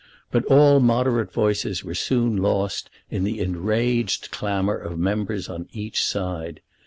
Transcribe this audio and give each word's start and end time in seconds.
But 0.31 0.45
all 0.45 0.79
moderate 0.79 1.31
voices 1.31 1.83
were 1.83 1.93
soon 1.93 2.35
lost 2.37 2.89
in 3.11 3.23
the 3.23 3.39
enraged 3.39 4.31
clamour 4.31 4.75
of 4.75 4.97
members 4.97 5.47
on 5.47 5.67
each 5.73 6.03
side. 6.03 6.59